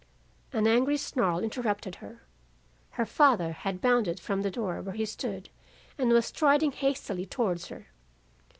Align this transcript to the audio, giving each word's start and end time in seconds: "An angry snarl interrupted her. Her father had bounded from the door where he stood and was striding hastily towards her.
"An 0.51 0.65
angry 0.65 0.97
snarl 0.97 1.37
interrupted 1.41 1.97
her. 1.97 2.23
Her 2.93 3.05
father 3.05 3.51
had 3.51 3.81
bounded 3.81 4.19
from 4.19 4.41
the 4.41 4.49
door 4.49 4.81
where 4.81 4.95
he 4.95 5.05
stood 5.05 5.49
and 5.95 6.09
was 6.09 6.25
striding 6.25 6.71
hastily 6.71 7.27
towards 7.27 7.67
her. 7.67 7.85